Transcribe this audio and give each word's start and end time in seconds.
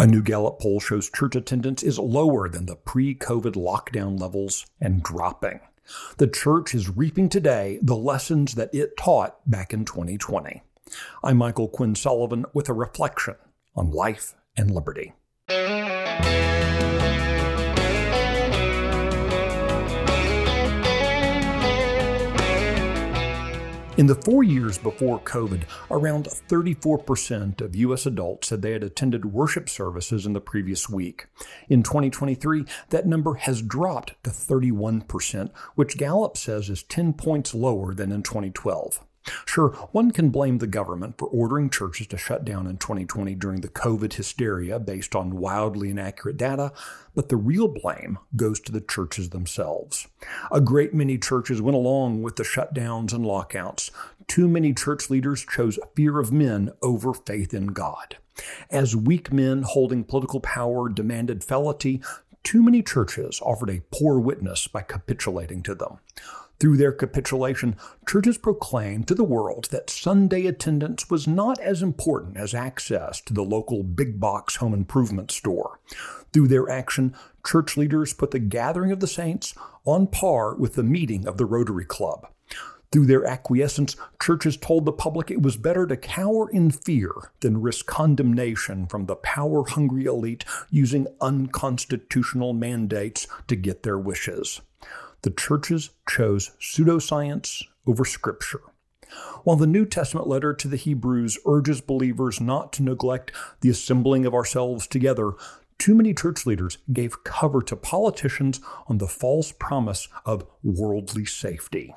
A 0.00 0.06
new 0.06 0.22
Gallup 0.22 0.60
poll 0.60 0.80
shows 0.80 1.10
church 1.10 1.36
attendance 1.36 1.82
is 1.82 1.98
lower 1.98 2.48
than 2.48 2.64
the 2.64 2.74
pre 2.74 3.14
COVID 3.14 3.52
lockdown 3.52 4.18
levels 4.18 4.64
and 4.80 5.02
dropping. 5.02 5.60
The 6.16 6.26
church 6.26 6.74
is 6.74 6.88
reaping 6.88 7.28
today 7.28 7.78
the 7.82 7.96
lessons 7.96 8.54
that 8.54 8.74
it 8.74 8.96
taught 8.96 9.38
back 9.44 9.74
in 9.74 9.84
2020. 9.84 10.62
I'm 11.22 11.36
Michael 11.36 11.68
Quinn 11.68 11.94
Sullivan 11.94 12.46
with 12.54 12.70
a 12.70 12.72
reflection 12.72 13.34
on 13.76 13.90
life 13.90 14.34
and 14.56 14.70
liberty. 14.70 15.12
In 24.00 24.06
the 24.06 24.14
four 24.14 24.42
years 24.42 24.78
before 24.78 25.20
COVID, 25.20 25.64
around 25.90 26.24
34% 26.24 27.60
of 27.60 27.76
U.S. 27.76 28.06
adults 28.06 28.48
said 28.48 28.62
they 28.62 28.72
had 28.72 28.82
attended 28.82 29.26
worship 29.26 29.68
services 29.68 30.24
in 30.24 30.32
the 30.32 30.40
previous 30.40 30.88
week. 30.88 31.26
In 31.68 31.82
2023, 31.82 32.64
that 32.88 33.06
number 33.06 33.34
has 33.34 33.60
dropped 33.60 34.14
to 34.24 34.30
31%, 34.30 35.50
which 35.74 35.98
Gallup 35.98 36.38
says 36.38 36.70
is 36.70 36.82
10 36.82 37.12
points 37.12 37.52
lower 37.52 37.92
than 37.92 38.10
in 38.10 38.22
2012. 38.22 39.04
Sure, 39.44 39.70
one 39.92 40.10
can 40.10 40.30
blame 40.30 40.58
the 40.58 40.66
government 40.66 41.16
for 41.18 41.28
ordering 41.28 41.68
churches 41.68 42.06
to 42.06 42.16
shut 42.16 42.44
down 42.44 42.66
in 42.66 42.78
2020 42.78 43.34
during 43.34 43.60
the 43.60 43.68
COVID 43.68 44.14
hysteria 44.14 44.78
based 44.78 45.14
on 45.14 45.36
wildly 45.36 45.90
inaccurate 45.90 46.36
data, 46.36 46.72
but 47.14 47.28
the 47.28 47.36
real 47.36 47.68
blame 47.68 48.18
goes 48.34 48.60
to 48.60 48.72
the 48.72 48.80
churches 48.80 49.30
themselves. 49.30 50.08
A 50.50 50.60
great 50.60 50.94
many 50.94 51.18
churches 51.18 51.60
went 51.60 51.76
along 51.76 52.22
with 52.22 52.36
the 52.36 52.44
shutdowns 52.44 53.12
and 53.12 53.26
lockouts. 53.26 53.90
Too 54.26 54.48
many 54.48 54.72
church 54.72 55.10
leaders 55.10 55.44
chose 55.44 55.78
fear 55.94 56.18
of 56.18 56.32
men 56.32 56.72
over 56.82 57.12
faith 57.12 57.52
in 57.52 57.68
God. 57.68 58.16
As 58.70 58.96
weak 58.96 59.32
men 59.32 59.62
holding 59.62 60.04
political 60.04 60.40
power 60.40 60.88
demanded 60.88 61.44
fealty, 61.44 62.00
too 62.42 62.62
many 62.62 62.82
churches 62.82 63.40
offered 63.42 63.70
a 63.70 63.82
poor 63.90 64.18
witness 64.18 64.66
by 64.66 64.80
capitulating 64.82 65.62
to 65.64 65.74
them. 65.74 65.98
Through 66.60 66.76
their 66.76 66.92
capitulation, 66.92 67.74
churches 68.06 68.36
proclaimed 68.36 69.08
to 69.08 69.14
the 69.14 69.24
world 69.24 69.68
that 69.70 69.88
Sunday 69.88 70.44
attendance 70.44 71.08
was 71.08 71.26
not 71.26 71.58
as 71.58 71.82
important 71.82 72.36
as 72.36 72.52
access 72.52 73.22
to 73.22 73.32
the 73.32 73.42
local 73.42 73.82
big 73.82 74.20
box 74.20 74.56
home 74.56 74.74
improvement 74.74 75.30
store. 75.30 75.80
Through 76.34 76.48
their 76.48 76.68
action, 76.68 77.16
church 77.46 77.78
leaders 77.78 78.12
put 78.12 78.32
the 78.32 78.38
gathering 78.38 78.92
of 78.92 79.00
the 79.00 79.06
saints 79.06 79.54
on 79.86 80.06
par 80.06 80.54
with 80.54 80.74
the 80.74 80.82
meeting 80.82 81.26
of 81.26 81.38
the 81.38 81.46
Rotary 81.46 81.86
Club. 81.86 82.28
Through 82.92 83.06
their 83.06 83.24
acquiescence, 83.24 83.96
churches 84.20 84.58
told 84.58 84.84
the 84.84 84.92
public 84.92 85.30
it 85.30 85.40
was 85.40 85.56
better 85.56 85.86
to 85.86 85.96
cower 85.96 86.50
in 86.50 86.72
fear 86.72 87.10
than 87.40 87.62
risk 87.62 87.86
condemnation 87.86 88.86
from 88.86 89.06
the 89.06 89.16
power 89.16 89.64
hungry 89.66 90.04
elite 90.04 90.44
using 90.70 91.06
unconstitutional 91.22 92.52
mandates 92.52 93.26
to 93.46 93.56
get 93.56 93.82
their 93.82 93.98
wishes 93.98 94.60
the 95.22 95.30
churches 95.30 95.90
chose 96.08 96.52
pseudoscience 96.60 97.62
over 97.86 98.04
Scripture. 98.04 98.60
While 99.42 99.56
the 99.56 99.66
New 99.66 99.86
Testament 99.86 100.28
letter 100.28 100.54
to 100.54 100.68
the 100.68 100.76
Hebrews 100.76 101.38
urges 101.46 101.80
believers 101.80 102.40
not 102.40 102.72
to 102.74 102.82
neglect 102.82 103.32
the 103.60 103.70
assembling 103.70 104.24
of 104.24 104.34
ourselves 104.34 104.86
together, 104.86 105.32
too 105.78 105.94
many 105.94 106.14
church 106.14 106.46
leaders 106.46 106.78
gave 106.92 107.24
cover 107.24 107.62
to 107.62 107.74
politicians 107.74 108.60
on 108.86 108.98
the 108.98 109.08
false 109.08 109.50
promise 109.50 110.08
of 110.24 110.46
worldly 110.62 111.24
safety. 111.24 111.94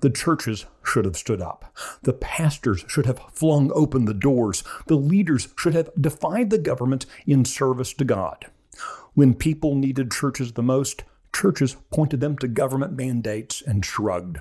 The 0.00 0.10
churches 0.10 0.66
should 0.84 1.06
have 1.06 1.16
stood 1.16 1.40
up. 1.40 1.74
The 2.02 2.12
pastors 2.12 2.84
should 2.88 3.06
have 3.06 3.20
flung 3.32 3.72
open 3.74 4.04
the 4.04 4.14
doors. 4.14 4.62
The 4.86 4.96
leaders 4.96 5.48
should 5.56 5.74
have 5.74 5.90
defied 5.98 6.50
the 6.50 6.58
government 6.58 7.06
in 7.26 7.44
service 7.44 7.94
to 7.94 8.04
God. 8.04 8.46
When 9.14 9.34
people 9.34 9.74
needed 9.74 10.12
churches 10.12 10.52
the 10.52 10.62
most, 10.62 11.04
churches 11.34 11.76
pointed 11.90 12.20
them 12.20 12.36
to 12.38 12.48
government 12.48 12.92
mandates 12.92 13.62
and 13.62 13.84
shrugged. 13.84 14.38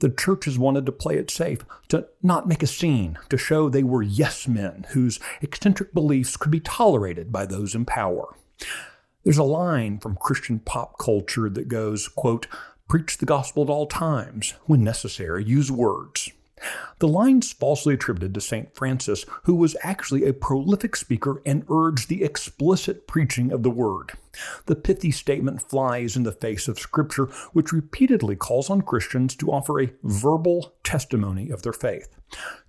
The 0.00 0.10
churches 0.10 0.58
wanted 0.58 0.86
to 0.86 0.92
play 0.92 1.16
it 1.16 1.30
safe, 1.30 1.64
to 1.88 2.06
not 2.22 2.46
make 2.46 2.62
a 2.62 2.66
scene, 2.66 3.18
to 3.28 3.36
show 3.36 3.68
they 3.68 3.82
were 3.82 4.02
yes 4.02 4.46
men 4.46 4.86
whose 4.90 5.18
eccentric 5.42 5.92
beliefs 5.92 6.36
could 6.36 6.52
be 6.52 6.60
tolerated 6.60 7.32
by 7.32 7.46
those 7.46 7.74
in 7.74 7.84
power. 7.84 8.36
There's 9.24 9.38
a 9.38 9.42
line 9.42 9.98
from 9.98 10.16
Christian 10.16 10.60
pop 10.60 10.98
culture 10.98 11.50
that 11.50 11.68
goes, 11.68 12.08
quote, 12.08 12.46
preach 12.88 13.18
the 13.18 13.26
gospel 13.26 13.64
at 13.64 13.68
all 13.68 13.86
times, 13.86 14.54
when 14.66 14.84
necessary, 14.84 15.44
use 15.44 15.70
words. 15.70 16.30
The 16.98 17.08
line's 17.08 17.52
falsely 17.52 17.94
attributed 17.94 18.34
to 18.34 18.40
St. 18.40 18.74
Francis, 18.74 19.24
who 19.44 19.54
was 19.54 19.76
actually 19.82 20.24
a 20.24 20.32
prolific 20.32 20.96
speaker 20.96 21.40
and 21.46 21.64
urged 21.70 22.08
the 22.08 22.24
explicit 22.24 23.06
preaching 23.06 23.52
of 23.52 23.62
the 23.62 23.70
word. 23.70 24.12
The 24.66 24.76
pithy 24.76 25.10
statement 25.10 25.62
flies 25.62 26.16
in 26.16 26.22
the 26.22 26.32
face 26.32 26.68
of 26.68 26.78
Scripture, 26.78 27.26
which 27.52 27.72
repeatedly 27.72 28.36
calls 28.36 28.70
on 28.70 28.82
Christians 28.82 29.34
to 29.36 29.50
offer 29.50 29.80
a 29.80 29.92
verbal 30.02 30.74
testimony 30.84 31.50
of 31.50 31.62
their 31.62 31.72
faith. 31.72 32.08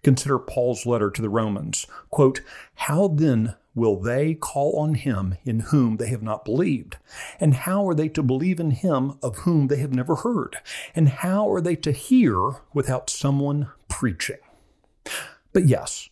Consider 0.04 0.40
Paul's 0.40 0.86
letter 0.86 1.12
to 1.12 1.22
the 1.22 1.30
Romans. 1.30 1.86
Quote, 2.10 2.42
How 2.76 3.08
then 3.08 3.56
will 3.80 4.00
they 4.00 4.36
call 4.36 4.78
on 4.78 4.94
him 4.94 5.36
in 5.46 5.62
whom 5.62 5.98
they 5.98 6.10
have 6.10 6.22
not 6.22 6.46
believed? 6.46 6.98
And 7.40 7.54
how 7.54 7.88
are 7.88 7.96
they 7.96 8.10
to 8.10 8.22
believe 8.22 8.60
in 8.60 8.72
him 8.72 9.18
of 9.24 9.40
whom 9.40 9.68
they 9.68 9.78
have 9.78 9.94
never 9.94 10.16
heard? 10.18 10.58
And 10.94 11.08
how 11.10 11.50
are 11.52 11.62
they 11.62 11.76
to 11.78 11.92
hear 11.92 12.58
without 12.74 13.10
someone 13.10 13.70
preaching? 13.88 14.38
But 15.54 15.66
yes, 15.66 16.10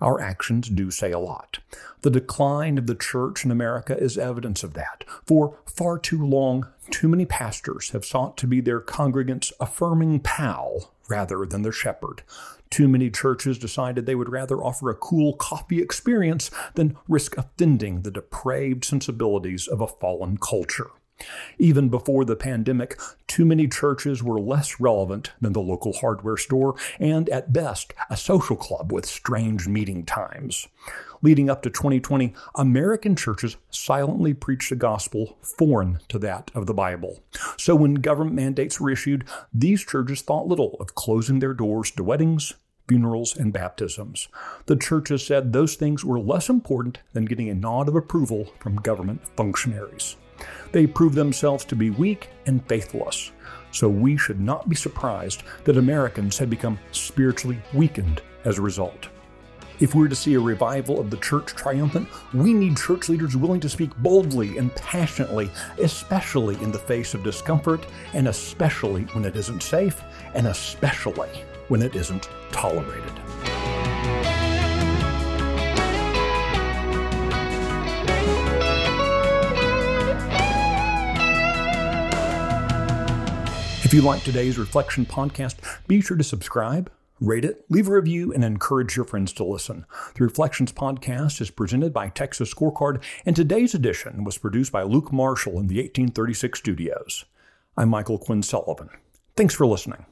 our 0.00 0.20
actions 0.20 0.68
do 0.68 0.90
say 0.90 1.12
a 1.12 1.18
lot. 1.18 1.58
The 2.02 2.10
decline 2.10 2.78
of 2.78 2.86
the 2.86 2.94
church 2.94 3.44
in 3.44 3.50
America 3.50 3.96
is 3.98 4.16
evidence 4.16 4.62
of 4.62 4.74
that. 4.74 5.04
For 5.26 5.58
far 5.66 5.98
too 5.98 6.24
long, 6.24 6.66
too 6.90 7.08
many 7.08 7.26
pastors 7.26 7.90
have 7.90 8.04
sought 8.04 8.36
to 8.38 8.46
be 8.46 8.60
their 8.60 8.80
congregants' 8.80 9.52
affirming 9.60 10.20
pal 10.20 10.92
rather 11.08 11.44
than 11.44 11.62
their 11.62 11.72
shepherd. 11.72 12.22
Too 12.70 12.88
many 12.88 13.10
churches 13.10 13.58
decided 13.58 14.06
they 14.06 14.14
would 14.14 14.30
rather 14.30 14.62
offer 14.62 14.90
a 14.90 14.94
cool 14.94 15.34
coffee 15.34 15.82
experience 15.82 16.50
than 16.74 16.96
risk 17.08 17.36
offending 17.36 18.02
the 18.02 18.12
depraved 18.12 18.84
sensibilities 18.84 19.66
of 19.66 19.80
a 19.80 19.88
fallen 19.88 20.36
culture. 20.36 20.90
Even 21.58 21.88
before 21.88 22.24
the 22.24 22.36
pandemic, 22.36 22.98
too 23.26 23.44
many 23.44 23.68
churches 23.68 24.22
were 24.22 24.40
less 24.40 24.80
relevant 24.80 25.32
than 25.40 25.52
the 25.52 25.60
local 25.60 25.92
hardware 25.92 26.36
store 26.36 26.74
and, 26.98 27.28
at 27.28 27.52
best, 27.52 27.92
a 28.08 28.16
social 28.16 28.56
club 28.56 28.92
with 28.92 29.06
strange 29.06 29.68
meeting 29.68 30.04
times. 30.04 30.66
Leading 31.22 31.50
up 31.50 31.62
to 31.62 31.70
2020, 31.70 32.32
American 32.54 33.14
churches 33.14 33.56
silently 33.70 34.32
preached 34.32 34.72
a 34.72 34.76
gospel 34.76 35.36
foreign 35.42 35.98
to 36.08 36.18
that 36.18 36.50
of 36.54 36.66
the 36.66 36.74
Bible. 36.74 37.20
So 37.58 37.74
when 37.74 37.94
government 37.94 38.34
mandates 38.36 38.80
were 38.80 38.90
issued, 38.90 39.24
these 39.52 39.84
churches 39.84 40.22
thought 40.22 40.48
little 40.48 40.76
of 40.80 40.94
closing 40.94 41.40
their 41.40 41.52
doors 41.52 41.90
to 41.92 42.04
weddings, 42.04 42.54
funerals, 42.88 43.36
and 43.36 43.52
baptisms. 43.52 44.28
The 44.66 44.76
churches 44.76 45.24
said 45.24 45.52
those 45.52 45.76
things 45.76 46.04
were 46.04 46.18
less 46.18 46.48
important 46.48 46.98
than 47.12 47.26
getting 47.26 47.48
a 47.48 47.54
nod 47.54 47.88
of 47.88 47.94
approval 47.94 48.52
from 48.58 48.76
government 48.76 49.20
functionaries. 49.36 50.16
They 50.72 50.86
proved 50.86 51.14
themselves 51.14 51.64
to 51.66 51.76
be 51.76 51.90
weak 51.90 52.28
and 52.46 52.66
faithless. 52.68 53.32
So 53.72 53.88
we 53.88 54.16
should 54.16 54.40
not 54.40 54.68
be 54.68 54.76
surprised 54.76 55.42
that 55.64 55.76
Americans 55.76 56.38
have 56.38 56.50
become 56.50 56.78
spiritually 56.92 57.58
weakened 57.72 58.22
as 58.44 58.58
a 58.58 58.62
result. 58.62 59.08
If 59.80 59.94
we're 59.94 60.08
to 60.08 60.14
see 60.14 60.34
a 60.34 60.40
revival 60.40 61.00
of 61.00 61.08
the 61.08 61.16
church 61.16 61.46
triumphant, 61.46 62.06
we 62.34 62.52
need 62.52 62.76
church 62.76 63.08
leaders 63.08 63.34
willing 63.34 63.60
to 63.60 63.68
speak 63.68 63.96
boldly 63.98 64.58
and 64.58 64.74
passionately, 64.74 65.50
especially 65.78 66.56
in 66.56 66.70
the 66.70 66.78
face 66.78 67.14
of 67.14 67.24
discomfort, 67.24 67.86
and 68.12 68.28
especially 68.28 69.04
when 69.14 69.24
it 69.24 69.36
isn't 69.36 69.62
safe, 69.62 70.02
and 70.34 70.46
especially 70.48 71.30
when 71.68 71.80
it 71.80 71.94
isn't 71.96 72.28
tolerated. 72.52 73.12
If 83.90 83.94
you 83.94 84.02
like 84.02 84.22
today's 84.22 84.56
Reflection 84.56 85.04
podcast, 85.04 85.56
be 85.88 86.00
sure 86.00 86.16
to 86.16 86.22
subscribe, 86.22 86.92
rate 87.20 87.44
it, 87.44 87.64
leave 87.68 87.88
a 87.88 87.92
review, 87.92 88.32
and 88.32 88.44
encourage 88.44 88.94
your 88.94 89.04
friends 89.04 89.32
to 89.32 89.42
listen. 89.42 89.84
The 90.14 90.22
Reflections 90.22 90.72
podcast 90.72 91.40
is 91.40 91.50
presented 91.50 91.92
by 91.92 92.10
Texas 92.10 92.54
Scorecard, 92.54 93.02
and 93.26 93.34
today's 93.34 93.74
edition 93.74 94.22
was 94.22 94.38
produced 94.38 94.70
by 94.70 94.84
Luke 94.84 95.12
Marshall 95.12 95.58
in 95.58 95.66
the 95.66 95.78
1836 95.78 96.56
studios. 96.56 97.24
I'm 97.76 97.88
Michael 97.88 98.18
Quinn 98.18 98.44
Sullivan. 98.44 98.90
Thanks 99.34 99.54
for 99.54 99.66
listening. 99.66 100.06